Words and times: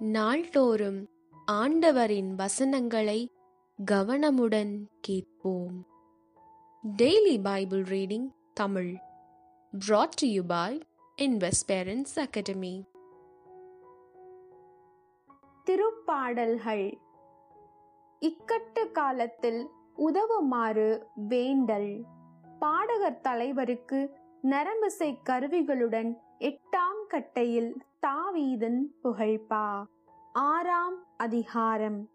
நாள்தோறும் 0.00 1.08
ஆண்டவரின் 1.46 2.34
வசனங்களை 2.34 3.32
கவனமுடன் 3.90 4.86
கேட்போம். 5.00 5.86
Daily 6.96 7.42
Bible 7.42 7.82
reading 7.82 8.30
Tamil 8.54 8.96
brought 9.88 10.08
to 10.08 10.28
you 10.28 10.42
by 10.48 10.80
academy 12.14 12.84
திருப்பாடல்கள். 15.64 16.94
இக்கட்டு 18.20 18.90
காலத்தில் 18.92 19.68
உதவுமாறு 19.98 21.02
வேண்டல். 21.28 22.02
பாடகர் 22.58 23.20
தலைவருக்கு 23.20 24.19
நரம்பிசை 24.42 25.18
கருவிகளுடன் 25.30 26.16
எட்டாம் 26.38 27.00
கட்டையில் 27.08 27.74
தாவீதன் 28.06 28.80
புகழ்பா 29.04 29.84
ஆறாம் 30.32 31.06
அதிகாரம். 31.16 32.08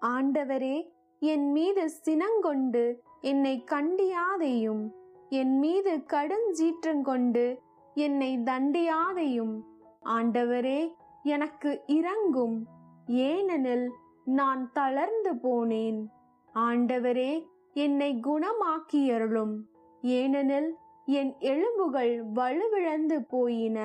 ஆண்டவரே 0.00 0.90
என் 1.18 1.52
மீது 1.52 1.90
சினங்கொண்டு 1.90 3.02
என்னை 3.20 3.64
கண்டியாதையும். 3.70 4.90
என் 5.28 5.58
மீது 5.58 5.96
கடுஞ்சீற்றங்கொண்டு 5.96 7.58
என்னை 7.94 8.38
தண்டியாதையும். 8.38 9.60
ஆண்டவரே 10.04 10.94
எனக்கு 11.22 11.82
இறங்கும் 11.86 12.66
ஏனெனில் 13.06 13.90
நான் 14.24 14.72
தளர்ந்து 14.72 15.34
போனேன். 15.34 16.06
ஆண்டவரே 16.54 17.46
என்னை 17.72 18.20
குணமாக்கியருளும். 18.20 19.56
ஏனெனில் 20.02 20.76
என் 21.12 21.34
எலும்புகள் 21.38 22.24
வலுவிழந்து 22.34 23.24
போயின. 23.24 23.78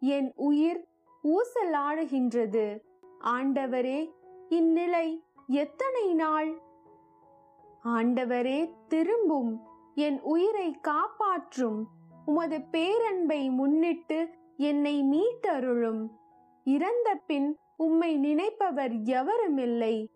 என் 0.00 0.32
உயிர் 0.36 0.84
ஊசலாடுகின்றது. 1.22 2.80
ஆண்டவரே 3.24 4.12
இந்நிலை 4.48 5.22
எத்தனை 5.46 6.14
நாள்? 6.14 6.50
ஆண்டவரே 7.84 8.58
திரும்பும். 8.88 9.60
என் 9.94 10.20
உயிரை 10.20 10.68
காப்பாற்றும். 10.80 11.88
உமது 12.24 12.60
பேரன்பை 12.60 13.50
முன்னிட்டு 13.50 14.28
என்னை 14.56 14.96
மீட்டருளும். 15.02 16.08
இறந்த 16.64 17.14
பின் 17.26 17.58
உம்மை 17.76 18.16
நினைப்பவர் 18.16 18.92
எவருமில்லை. 18.92 20.06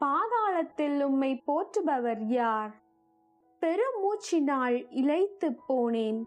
பாதாளத்தில் 0.00 1.02
உம்மை 1.02 1.42
போற்றுபவர் 1.46 2.22
யார்? 2.26 2.74
பெருமூச்சினால் 3.60 4.86
இழைத்து 4.90 5.48
போனேன். 5.68 6.22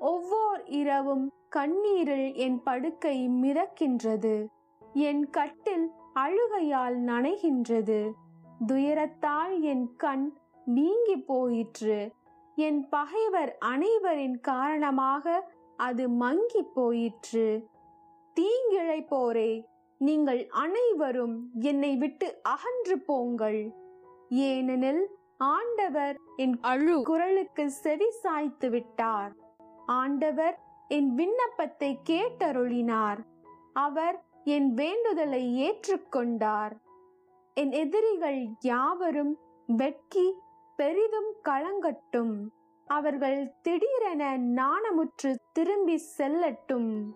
ஒவ்வொரு 0.00 0.62
இரவும் 0.66 1.32
கண்ணீரில் 1.56 2.34
என் 2.34 2.62
படுக்கை 2.62 3.28
மிதக்கின்றது. 3.28 4.46
என் 4.92 5.30
கட்டில் 5.30 5.90
அழுகையால் 6.14 6.98
நனைகின்றது. 7.04 8.10
துயரத்தால் 8.66 9.60
என் 9.60 9.96
கண் 9.96 10.36
நீங்கி 10.64 11.16
போயிற்று. 11.16 12.12
என் 12.56 12.88
பகைவர் 12.88 13.58
அனைவரின் 13.58 14.40
காரணமாக 14.40 15.52
அது 15.76 16.08
மங்கி 16.08 16.62
போயிற்று. 16.62 17.66
தீங்கிழைப்போரே 18.40 19.64
நீங்கள் 19.98 20.46
அனைவரும் 20.46 21.50
என்னை 21.60 21.96
விட்டு 21.96 22.38
அகன்று 22.42 22.98
போங்கள். 22.98 23.72
ஏனெனில் 24.28 25.08
ஆண்டவர் 25.38 26.20
என் 26.36 26.58
அழு. 26.60 27.02
குரலுக்கு 27.02 27.70
செவி 27.70 28.10
சாய்த்து 28.10 28.70
விட்டார். 28.70 29.32
ஆண்டவர் 29.86 30.58
என் 30.88 31.14
விண்ணப்பத்தை 31.14 31.98
கேட்டருளினார். 32.08 33.18
அவர் 33.72 34.24
என் 34.44 34.74
வேண்டுதலை 34.74 35.70
ஏற்றுக்கொண்டார். 35.70 36.72
என் 37.54 37.72
எதிரிகள் 37.72 38.46
யாவரும் 38.60 39.38
வெட்கி 39.66 40.34
பெரிதும் 40.76 41.34
களங்கட்டும் 41.44 42.48
அவர்கள் 42.86 43.52
திடீரென 43.62 44.38
நாணமுற்று 44.38 45.34
திரும்பி 45.52 46.02
செல்லட்டும். 46.18 47.10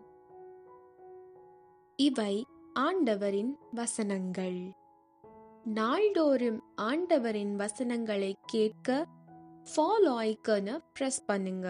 இவை 1.96 2.46
ஆண்டவரின் 2.72 3.58
வசனங்கள். 3.74 4.78
நாள்தோறும் 5.64 6.60
ஆண்டவரின் 6.80 7.54
வசனங்களை 7.56 8.30
கேட்க 8.46 8.88
ஃபாலோ 9.66 10.12
ஐக்கனை 10.22 10.74
ப்ரெஸ் 10.96 11.22
பண்ணுங்க 11.26 11.68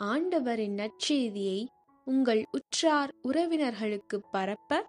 ஆண்டவரின் 0.00 0.76
நற்செய்தியை 0.78 1.60
உங்கள் 2.06 2.42
உற்றார் 2.52 3.12
உறவினர்களுக்கு 3.28 4.18
பரப்ப 4.32 4.80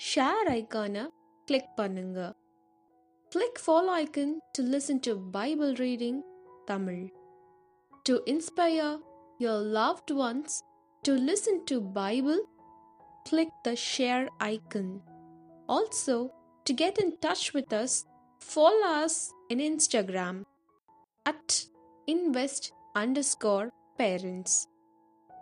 ஷேர் 0.00 0.50
ஐக்கானை 0.50 1.04
கிளிக் 1.48 1.72
பண்ணுங்க 1.76 2.20
click 3.32 3.60
follow 3.64 3.92
icon 3.96 4.34
to 4.52 4.62
listen 4.70 5.02
to 5.06 5.12
Bible 5.30 5.72
reading 5.76 6.20
Tamil 6.66 7.04
to 8.06 8.16
inspire 8.26 8.96
your 9.40 9.64
loved 9.76 10.12
ones 10.22 10.56
to 11.04 11.14
listen 11.26 11.62
to 11.64 11.78
Bible 11.94 12.40
click 13.22 13.56
the 13.64 13.72
share 13.88 14.26
icon 14.46 14.92
also 15.68 16.18
to 16.70 16.74
get 16.74 16.98
in 16.98 17.10
touch 17.20 17.52
with 17.52 17.72
us, 17.72 18.04
follow 18.38 18.86
us 18.86 19.32
in 19.48 19.58
Instagram 19.58 20.44
at 21.26 21.64
invest 22.06 22.70
underscore 22.94 23.70
parents. 23.98 24.68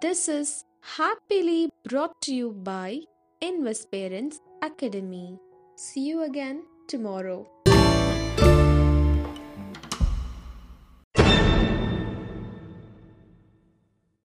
This 0.01 0.27
is 0.27 0.65
happily 0.81 1.69
brought 1.85 2.19
to 2.23 2.35
you 2.35 2.53
by 2.53 3.01
Invest 3.43 3.93
Parents 3.93 4.41
Academy. 4.63 5.39
See 5.77 6.01
you 6.01 6.23
again 6.23 6.63
tomorrow. 6.87 7.47